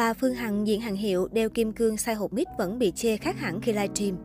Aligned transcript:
Bà 0.00 0.14
Phương 0.14 0.34
Hằng 0.34 0.66
diện 0.66 0.80
hàng 0.80 0.96
hiệu 0.96 1.28
đeo 1.32 1.48
kim 1.48 1.72
cương 1.72 1.96
sai 1.96 2.14
hộp 2.14 2.32
mít 2.32 2.48
vẫn 2.58 2.78
bị 2.78 2.90
chê 2.90 3.16
khác 3.16 3.38
hẳn 3.38 3.60
khi 3.60 3.72
livestream. 3.72 4.16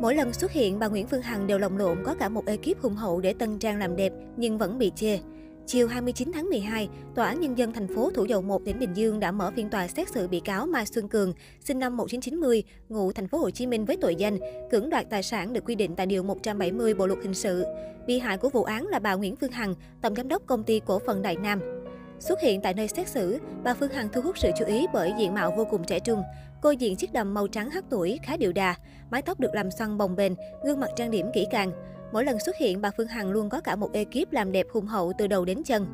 Mỗi 0.00 0.14
lần 0.14 0.32
xuất 0.32 0.52
hiện, 0.52 0.78
bà 0.78 0.88
Nguyễn 0.88 1.06
Phương 1.06 1.22
Hằng 1.22 1.46
đều 1.46 1.58
lồng 1.58 1.76
lộn 1.76 1.98
có 2.04 2.14
cả 2.14 2.28
một 2.28 2.46
ekip 2.46 2.80
hùng 2.80 2.94
hậu 2.94 3.20
để 3.20 3.34
tân 3.38 3.58
trang 3.58 3.78
làm 3.78 3.96
đẹp 3.96 4.12
nhưng 4.36 4.58
vẫn 4.58 4.78
bị 4.78 4.92
chê. 4.96 5.18
Chiều 5.66 5.88
29 5.88 6.32
tháng 6.34 6.50
12, 6.50 6.88
Tòa 7.14 7.26
án 7.26 7.40
Nhân 7.40 7.58
dân 7.58 7.72
thành 7.72 7.94
phố 7.94 8.10
Thủ 8.10 8.24
Dầu 8.24 8.42
Một, 8.42 8.64
tỉnh 8.64 8.78
Bình 8.78 8.94
Dương 8.94 9.20
đã 9.20 9.32
mở 9.32 9.50
phiên 9.56 9.70
tòa 9.70 9.88
xét 9.88 10.08
xử 10.08 10.28
bị 10.28 10.40
cáo 10.40 10.66
Mai 10.66 10.86
Xuân 10.86 11.08
Cường, 11.08 11.32
sinh 11.64 11.78
năm 11.78 11.96
1990, 11.96 12.62
ngụ 12.88 13.12
thành 13.12 13.28
phố 13.28 13.38
Hồ 13.38 13.50
Chí 13.50 13.66
Minh 13.66 13.84
với 13.84 13.96
tội 13.96 14.14
danh 14.14 14.38
cưỡng 14.70 14.90
đoạt 14.90 15.10
tài 15.10 15.22
sản 15.22 15.52
được 15.52 15.64
quy 15.64 15.74
định 15.74 15.96
tại 15.96 16.06
điều 16.06 16.22
170 16.22 16.94
Bộ 16.94 17.06
luật 17.06 17.18
hình 17.22 17.34
sự. 17.34 17.64
Bị 18.06 18.18
hại 18.18 18.38
của 18.38 18.48
vụ 18.48 18.62
án 18.62 18.86
là 18.86 18.98
bà 18.98 19.14
Nguyễn 19.14 19.36
Phương 19.36 19.52
Hằng, 19.52 19.74
tổng 20.02 20.14
giám 20.14 20.28
đốc 20.28 20.46
công 20.46 20.64
ty 20.64 20.80
cổ 20.86 20.98
phần 20.98 21.22
Đại 21.22 21.36
Nam. 21.36 21.77
Xuất 22.20 22.40
hiện 22.40 22.60
tại 22.60 22.74
nơi 22.74 22.88
xét 22.88 23.08
xử, 23.08 23.38
bà 23.64 23.74
Phương 23.74 23.92
Hằng 23.92 24.08
thu 24.12 24.20
hút 24.20 24.38
sự 24.38 24.50
chú 24.58 24.64
ý 24.64 24.86
bởi 24.92 25.12
diện 25.18 25.34
mạo 25.34 25.54
vô 25.56 25.64
cùng 25.64 25.84
trẻ 25.84 26.00
trung. 26.00 26.22
Cô 26.60 26.70
diện 26.70 26.96
chiếc 26.96 27.12
đầm 27.12 27.34
màu 27.34 27.48
trắng 27.48 27.70
hắc 27.70 27.84
tuổi, 27.90 28.18
khá 28.22 28.36
điệu 28.36 28.52
đà, 28.52 28.74
mái 29.10 29.22
tóc 29.22 29.40
được 29.40 29.54
làm 29.54 29.70
xoăn 29.70 29.98
bồng 29.98 30.16
bềnh, 30.16 30.32
gương 30.64 30.80
mặt 30.80 30.90
trang 30.96 31.10
điểm 31.10 31.26
kỹ 31.34 31.46
càng. 31.50 31.72
Mỗi 32.12 32.24
lần 32.24 32.38
xuất 32.38 32.56
hiện, 32.56 32.80
bà 32.80 32.90
Phương 32.90 33.08
Hằng 33.08 33.30
luôn 33.30 33.48
có 33.48 33.60
cả 33.60 33.76
một 33.76 33.92
ekip 33.92 34.32
làm 34.32 34.52
đẹp 34.52 34.66
hùng 34.72 34.86
hậu 34.86 35.12
từ 35.18 35.26
đầu 35.26 35.44
đến 35.44 35.62
chân. 35.62 35.86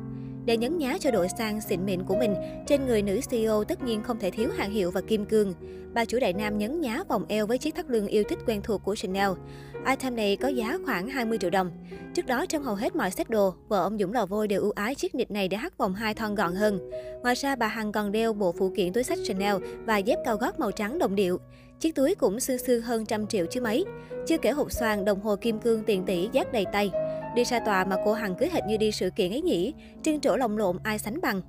Để 0.45 0.57
nhấn 0.57 0.77
nhá 0.77 0.97
cho 0.99 1.11
độ 1.11 1.25
sang 1.37 1.61
xịn 1.61 1.85
mịn 1.85 2.03
của 2.03 2.15
mình, 2.15 2.35
trên 2.67 2.85
người 2.85 3.01
nữ 3.01 3.19
CEO 3.29 3.63
tất 3.63 3.83
nhiên 3.83 4.03
không 4.03 4.19
thể 4.19 4.31
thiếu 4.31 4.49
hàng 4.57 4.71
hiệu 4.71 4.91
và 4.91 5.01
kim 5.01 5.25
cương. 5.25 5.53
Bà 5.93 6.05
chủ 6.05 6.19
đại 6.19 6.33
nam 6.33 6.57
nhấn 6.57 6.81
nhá 6.81 6.99
vòng 7.07 7.25
eo 7.27 7.47
với 7.47 7.57
chiếc 7.57 7.75
thắt 7.75 7.89
lưng 7.89 8.07
yêu 8.07 8.23
thích 8.29 8.39
quen 8.47 8.61
thuộc 8.63 8.83
của 8.83 8.95
Chanel. 8.95 9.29
Item 9.89 10.15
này 10.15 10.35
có 10.35 10.47
giá 10.47 10.77
khoảng 10.85 11.07
20 11.07 11.37
triệu 11.37 11.49
đồng. 11.49 11.71
Trước 12.13 12.25
đó, 12.25 12.45
trong 12.45 12.63
hầu 12.63 12.75
hết 12.75 12.95
mọi 12.95 13.11
set 13.11 13.29
đồ, 13.29 13.53
vợ 13.67 13.83
ông 13.83 13.97
Dũng 13.97 14.13
Lò 14.13 14.25
Vôi 14.25 14.47
đều 14.47 14.61
ưu 14.61 14.71
ái 14.71 14.95
chiếc 14.95 15.15
nịt 15.15 15.31
này 15.31 15.47
để 15.47 15.57
hắt 15.57 15.77
vòng 15.77 15.93
hai 15.95 16.13
thon 16.13 16.35
gọn 16.35 16.55
hơn. 16.55 16.89
Ngoài 17.21 17.35
ra, 17.35 17.55
bà 17.55 17.67
Hằng 17.67 17.91
còn 17.91 18.11
đeo 18.11 18.33
bộ 18.33 18.51
phụ 18.59 18.71
kiện 18.75 18.93
túi 18.93 19.03
sách 19.03 19.19
Chanel 19.23 19.55
và 19.85 19.97
dép 19.97 20.19
cao 20.25 20.37
gót 20.37 20.59
màu 20.59 20.71
trắng 20.71 20.99
đồng 20.99 21.15
điệu. 21.15 21.39
Chiếc 21.79 21.95
túi 21.95 22.15
cũng 22.15 22.39
xương 22.39 22.57
xương 22.57 22.81
hơn 22.81 23.05
trăm 23.05 23.27
triệu 23.27 23.45
chứ 23.45 23.61
mấy. 23.61 23.85
Chưa 24.27 24.37
kể 24.37 24.51
hộp 24.51 24.71
xoàn, 24.71 25.05
đồng 25.05 25.19
hồ 25.19 25.35
kim 25.35 25.59
cương 25.59 25.83
tiền 25.83 26.03
tỷ 26.05 26.29
giác 26.31 26.53
đầy 26.53 26.65
tay. 26.73 26.91
Đi 27.35 27.43
ra 27.43 27.59
tòa 27.59 27.85
mà 27.85 27.95
cô 28.05 28.13
Hằng 28.13 28.35
cứ 28.35 28.47
hệt 28.51 28.63
như 28.67 28.77
đi 28.77 28.91
sự 28.91 29.09
kiện 29.09 29.31
ấy 29.31 29.41
nhỉ, 29.41 29.73
trên 30.03 30.19
trổ 30.19 30.35
lồng 30.35 30.57
lộn 30.57 30.77
ai 30.83 30.99
sánh 30.99 31.21
bằng. 31.21 31.41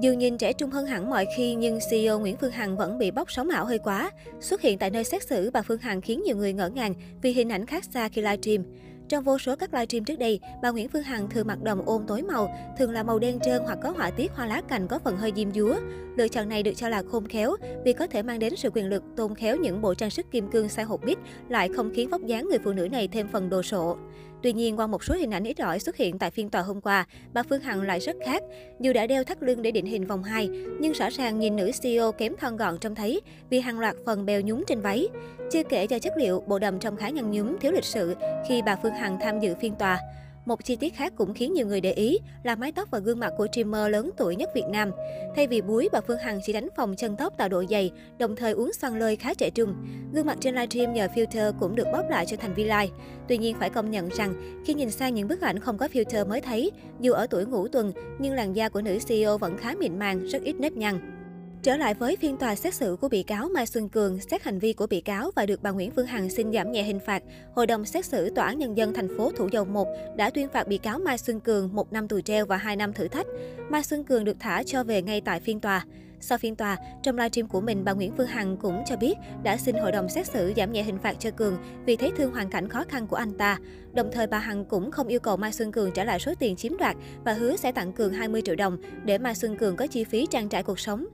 Dù 0.00 0.12
nhìn 0.12 0.38
trẻ 0.38 0.52
trung 0.52 0.70
hơn 0.70 0.86
hẳn 0.86 1.10
mọi 1.10 1.26
khi 1.36 1.54
nhưng 1.54 1.78
CEO 1.90 2.18
Nguyễn 2.18 2.36
Phương 2.36 2.52
Hằng 2.52 2.76
vẫn 2.76 2.98
bị 2.98 3.10
bóc 3.10 3.30
sóng 3.30 3.48
ảo 3.48 3.64
hơi 3.64 3.78
quá. 3.78 4.10
Xuất 4.40 4.60
hiện 4.60 4.78
tại 4.78 4.90
nơi 4.90 5.04
xét 5.04 5.22
xử, 5.22 5.50
bà 5.50 5.62
Phương 5.62 5.78
Hằng 5.78 6.00
khiến 6.00 6.22
nhiều 6.22 6.36
người 6.36 6.52
ngỡ 6.52 6.68
ngàng 6.68 6.94
vì 7.22 7.32
hình 7.32 7.48
ảnh 7.48 7.66
khác 7.66 7.84
xa 7.84 8.08
khi 8.08 8.22
livestream. 8.22 8.64
Trong 9.08 9.24
vô 9.24 9.38
số 9.38 9.56
các 9.56 9.74
livestream 9.74 10.04
trước 10.04 10.18
đây, 10.18 10.40
bà 10.62 10.70
Nguyễn 10.70 10.88
Phương 10.88 11.02
Hằng 11.02 11.30
thường 11.30 11.46
mặc 11.46 11.62
đồng 11.62 11.82
ôm 11.86 12.04
tối 12.06 12.22
màu, 12.22 12.54
thường 12.78 12.90
là 12.90 13.02
màu 13.02 13.18
đen 13.18 13.40
trơn 13.40 13.62
hoặc 13.64 13.78
có 13.82 13.90
họa 13.90 14.10
tiết 14.10 14.32
hoa 14.32 14.46
lá 14.46 14.62
cành 14.68 14.88
có 14.88 14.98
phần 14.98 15.16
hơi 15.16 15.32
diêm 15.36 15.52
dúa. 15.52 15.74
Lựa 16.16 16.28
chọn 16.28 16.48
này 16.48 16.62
được 16.62 16.74
cho 16.76 16.88
là 16.88 17.02
khôn 17.10 17.28
khéo 17.28 17.56
vì 17.84 17.92
có 17.92 18.06
thể 18.06 18.22
mang 18.22 18.38
đến 18.38 18.56
sự 18.56 18.70
quyền 18.70 18.86
lực, 18.86 19.02
tôn 19.16 19.34
khéo 19.34 19.56
những 19.56 19.82
bộ 19.82 19.94
trang 19.94 20.10
sức 20.10 20.30
kim 20.30 20.50
cương 20.50 20.68
sai 20.68 20.84
hộp 20.84 21.04
bít 21.04 21.18
lại 21.48 21.68
không 21.76 21.90
khiến 21.94 22.10
vóc 22.10 22.22
dáng 22.26 22.48
người 22.48 22.58
phụ 22.64 22.72
nữ 22.72 22.88
này 22.88 23.08
thêm 23.08 23.28
phần 23.32 23.50
đồ 23.50 23.62
sộ. 23.62 23.96
Tuy 24.42 24.52
nhiên, 24.52 24.76
qua 24.76 24.86
một 24.86 25.04
số 25.04 25.14
hình 25.14 25.30
ảnh 25.30 25.44
ít 25.44 25.58
ỏi 25.58 25.78
xuất 25.78 25.96
hiện 25.96 26.18
tại 26.18 26.30
phiên 26.30 26.50
tòa 26.50 26.62
hôm 26.62 26.80
qua, 26.80 27.06
bà 27.32 27.42
Phương 27.42 27.60
Hằng 27.60 27.82
lại 27.82 28.00
rất 28.00 28.16
khác. 28.24 28.42
Dù 28.80 28.92
đã 28.92 29.06
đeo 29.06 29.24
thắt 29.24 29.42
lưng 29.42 29.62
để 29.62 29.70
định 29.70 29.86
hình 29.86 30.06
vòng 30.06 30.22
2, 30.22 30.48
nhưng 30.80 30.92
rõ 30.92 31.08
ràng 31.10 31.38
nhìn 31.38 31.56
nữ 31.56 31.70
CEO 31.82 32.12
kém 32.12 32.36
thon 32.36 32.56
gọn 32.56 32.78
trông 32.78 32.94
thấy 32.94 33.20
vì 33.50 33.60
hàng 33.60 33.80
loạt 33.80 33.96
phần 34.06 34.26
bèo 34.26 34.40
nhúng 34.40 34.64
trên 34.66 34.80
váy. 34.80 35.08
Chưa 35.52 35.62
kể 35.62 35.84
do 35.84 35.98
chất 35.98 36.12
liệu, 36.16 36.42
bộ 36.46 36.58
đầm 36.58 36.78
trông 36.78 36.96
khá 36.96 37.08
nhăn 37.08 37.30
nhúm, 37.30 37.58
thiếu 37.58 37.72
lịch 37.72 37.84
sự 37.84 38.16
khi 38.48 38.62
bà 38.62 38.76
Phương 38.82 38.94
Hằng 38.94 39.18
tham 39.20 39.40
dự 39.40 39.54
phiên 39.60 39.74
tòa. 39.74 40.00
Một 40.48 40.64
chi 40.64 40.76
tiết 40.76 40.94
khác 40.94 41.12
cũng 41.16 41.34
khiến 41.34 41.52
nhiều 41.52 41.66
người 41.66 41.80
để 41.80 41.92
ý 41.92 42.18
là 42.42 42.56
mái 42.56 42.72
tóc 42.72 42.90
và 42.90 42.98
gương 42.98 43.18
mặt 43.18 43.32
của 43.36 43.46
streamer 43.52 43.92
lớn 43.92 44.10
tuổi 44.16 44.36
nhất 44.36 44.48
Việt 44.54 44.64
Nam. 44.70 44.90
Thay 45.36 45.46
vì 45.46 45.60
búi, 45.60 45.88
bà 45.92 46.00
Phương 46.00 46.18
Hằng 46.18 46.40
chỉ 46.44 46.52
đánh 46.52 46.68
phòng 46.76 46.94
chân 46.96 47.16
tóc 47.16 47.36
tạo 47.36 47.48
độ 47.48 47.64
dày, 47.70 47.92
đồng 48.18 48.36
thời 48.36 48.52
uống 48.52 48.72
xoăn 48.72 48.98
lơi 48.98 49.16
khá 49.16 49.34
trẻ 49.34 49.50
trung. 49.50 49.74
Gương 50.12 50.26
mặt 50.26 50.38
trên 50.40 50.54
livestream 50.54 50.94
nhờ 50.94 51.08
filter 51.14 51.52
cũng 51.60 51.74
được 51.74 51.86
bóp 51.92 52.04
lại 52.10 52.26
cho 52.26 52.36
thành 52.36 52.54
vi-lai. 52.54 52.90
Tuy 53.28 53.38
nhiên 53.38 53.56
phải 53.58 53.70
công 53.70 53.90
nhận 53.90 54.08
rằng, 54.08 54.62
khi 54.66 54.74
nhìn 54.74 54.90
sang 54.90 55.14
những 55.14 55.28
bức 55.28 55.40
ảnh 55.40 55.58
không 55.58 55.78
có 55.78 55.86
filter 55.86 56.28
mới 56.28 56.40
thấy, 56.40 56.70
dù 57.00 57.12
ở 57.12 57.26
tuổi 57.26 57.46
ngũ 57.46 57.68
tuần, 57.68 57.92
nhưng 58.18 58.34
làn 58.34 58.56
da 58.56 58.68
của 58.68 58.82
nữ 58.82 58.98
CEO 59.06 59.38
vẫn 59.38 59.56
khá 59.56 59.74
mịn 59.78 59.98
màng, 59.98 60.26
rất 60.26 60.42
ít 60.42 60.56
nếp 60.60 60.72
nhăn. 60.72 61.17
Trở 61.62 61.76
lại 61.76 61.94
với 61.94 62.16
phiên 62.16 62.36
tòa 62.36 62.54
xét 62.54 62.74
xử 62.74 62.96
của 63.00 63.08
bị 63.08 63.22
cáo 63.22 63.48
Mai 63.48 63.66
Xuân 63.66 63.88
Cường, 63.88 64.20
xét 64.20 64.42
hành 64.42 64.58
vi 64.58 64.72
của 64.72 64.86
bị 64.86 65.00
cáo 65.00 65.30
và 65.34 65.46
được 65.46 65.62
bà 65.62 65.70
Nguyễn 65.70 65.90
Phương 65.90 66.06
Hằng 66.06 66.30
xin 66.30 66.52
giảm 66.52 66.72
nhẹ 66.72 66.82
hình 66.82 67.00
phạt, 67.00 67.22
Hội 67.54 67.66
đồng 67.66 67.84
xét 67.84 68.04
xử 68.04 68.30
Tòa 68.30 68.46
án 68.46 68.58
Nhân 68.58 68.76
dân 68.76 68.94
thành 68.94 69.08
phố 69.16 69.32
Thủ 69.36 69.48
Dầu 69.52 69.64
Một 69.64 69.86
đã 70.16 70.30
tuyên 70.30 70.48
phạt 70.48 70.68
bị 70.68 70.78
cáo 70.78 70.98
Mai 70.98 71.18
Xuân 71.18 71.40
Cường 71.40 71.74
một 71.74 71.92
năm 71.92 72.08
tù 72.08 72.20
treo 72.20 72.46
và 72.46 72.56
hai 72.56 72.76
năm 72.76 72.92
thử 72.92 73.08
thách. 73.08 73.26
Mai 73.70 73.82
Xuân 73.82 74.04
Cường 74.04 74.24
được 74.24 74.36
thả 74.40 74.62
cho 74.62 74.84
về 74.84 75.02
ngay 75.02 75.20
tại 75.20 75.40
phiên 75.40 75.60
tòa. 75.60 75.84
Sau 76.20 76.38
phiên 76.38 76.56
tòa, 76.56 76.76
trong 77.02 77.16
livestream 77.16 77.48
của 77.48 77.60
mình, 77.60 77.84
bà 77.84 77.92
Nguyễn 77.92 78.12
Phương 78.16 78.26
Hằng 78.26 78.56
cũng 78.56 78.82
cho 78.86 78.96
biết 78.96 79.14
đã 79.42 79.56
xin 79.56 79.74
hội 79.74 79.92
đồng 79.92 80.08
xét 80.08 80.26
xử 80.26 80.52
giảm 80.56 80.72
nhẹ 80.72 80.82
hình 80.82 80.98
phạt 80.98 81.16
cho 81.18 81.30
Cường 81.30 81.58
vì 81.86 81.96
thấy 81.96 82.10
thương 82.16 82.32
hoàn 82.32 82.50
cảnh 82.50 82.68
khó 82.68 82.84
khăn 82.88 83.06
của 83.06 83.16
anh 83.16 83.32
ta. 83.38 83.58
Đồng 83.92 84.10
thời, 84.12 84.26
bà 84.26 84.38
Hằng 84.38 84.64
cũng 84.64 84.90
không 84.90 85.08
yêu 85.08 85.20
cầu 85.20 85.36
Mai 85.36 85.52
Xuân 85.52 85.72
Cường 85.72 85.92
trả 85.92 86.04
lại 86.04 86.18
số 86.18 86.32
tiền 86.38 86.56
chiếm 86.56 86.76
đoạt 86.76 86.96
và 87.24 87.32
hứa 87.32 87.56
sẽ 87.56 87.72
tặng 87.72 87.92
Cường 87.92 88.12
20 88.12 88.42
triệu 88.44 88.54
đồng 88.54 88.78
để 89.04 89.18
Mai 89.18 89.34
Xuân 89.34 89.56
Cường 89.56 89.76
có 89.76 89.86
chi 89.86 90.04
phí 90.04 90.26
trang 90.30 90.48
trải 90.48 90.62
cuộc 90.62 90.78
sống. 90.78 91.06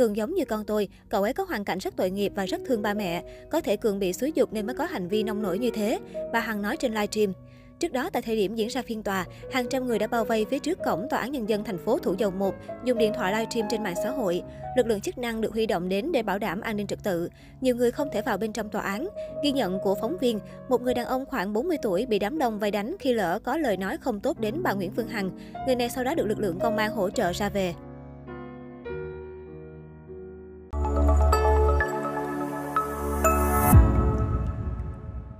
Cường 0.00 0.16
giống 0.16 0.34
như 0.34 0.44
con 0.44 0.64
tôi, 0.64 0.88
cậu 1.08 1.22
ấy 1.22 1.32
có 1.32 1.44
hoàn 1.44 1.64
cảnh 1.64 1.78
rất 1.78 1.96
tội 1.96 2.10
nghiệp 2.10 2.32
và 2.34 2.46
rất 2.46 2.60
thương 2.66 2.82
ba 2.82 2.94
mẹ. 2.94 3.22
Có 3.50 3.60
thể 3.60 3.76
Cường 3.76 3.98
bị 3.98 4.12
xúi 4.12 4.32
dục 4.34 4.52
nên 4.52 4.66
mới 4.66 4.76
có 4.76 4.84
hành 4.84 5.08
vi 5.08 5.22
nông 5.22 5.42
nổi 5.42 5.58
như 5.58 5.70
thế, 5.70 5.98
bà 6.32 6.40
Hằng 6.40 6.62
nói 6.62 6.76
trên 6.76 6.92
livestream. 6.94 7.32
Trước 7.78 7.92
đó, 7.92 8.10
tại 8.12 8.22
thời 8.22 8.36
điểm 8.36 8.54
diễn 8.54 8.68
ra 8.68 8.82
phiên 8.82 9.02
tòa, 9.02 9.26
hàng 9.52 9.66
trăm 9.70 9.86
người 9.86 9.98
đã 9.98 10.06
bao 10.06 10.24
vây 10.24 10.46
phía 10.50 10.58
trước 10.58 10.78
cổng 10.84 11.06
Tòa 11.10 11.20
án 11.20 11.32
Nhân 11.32 11.48
dân 11.48 11.64
thành 11.64 11.78
phố 11.78 11.98
Thủ 11.98 12.14
Dầu 12.18 12.30
Một, 12.30 12.54
dùng 12.84 12.98
điện 12.98 13.12
thoại 13.16 13.32
livestream 13.32 13.68
trên 13.70 13.82
mạng 13.82 13.94
xã 14.04 14.10
hội. 14.10 14.42
Lực 14.76 14.86
lượng 14.86 15.00
chức 15.00 15.18
năng 15.18 15.40
được 15.40 15.52
huy 15.52 15.66
động 15.66 15.88
đến 15.88 16.12
để 16.12 16.22
bảo 16.22 16.38
đảm 16.38 16.60
an 16.60 16.76
ninh 16.76 16.86
trật 16.86 17.04
tự. 17.04 17.28
Nhiều 17.60 17.76
người 17.76 17.90
không 17.90 18.08
thể 18.12 18.22
vào 18.22 18.38
bên 18.38 18.52
trong 18.52 18.68
tòa 18.68 18.82
án. 18.82 19.08
Ghi 19.44 19.52
nhận 19.52 19.78
của 19.82 19.94
phóng 20.00 20.16
viên, 20.20 20.38
một 20.68 20.82
người 20.82 20.94
đàn 20.94 21.06
ông 21.06 21.26
khoảng 21.26 21.52
40 21.52 21.76
tuổi 21.82 22.06
bị 22.06 22.18
đám 22.18 22.38
đông 22.38 22.58
vây 22.58 22.70
đánh 22.70 22.96
khi 23.00 23.12
lỡ 23.12 23.38
có 23.44 23.56
lời 23.56 23.76
nói 23.76 23.96
không 23.96 24.20
tốt 24.20 24.40
đến 24.40 24.62
bà 24.62 24.72
Nguyễn 24.72 24.90
Phương 24.96 25.08
Hằng. 25.08 25.30
Người 25.66 25.76
này 25.76 25.90
sau 25.90 26.04
đó 26.04 26.14
được 26.14 26.26
lực 26.26 26.38
lượng 26.38 26.58
công 26.58 26.76
an 26.76 26.92
hỗ 26.92 27.10
trợ 27.10 27.32
ra 27.32 27.48
về. 27.48 27.74